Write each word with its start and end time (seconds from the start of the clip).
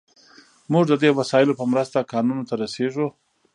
موږ 0.71 0.83
د 0.87 0.93
دې 1.01 1.09
وسایلو 1.19 1.57
په 1.59 1.65
مرسته 1.71 2.07
کانونو 2.11 2.43
ته 2.49 2.53
رسیږو. 2.61 3.07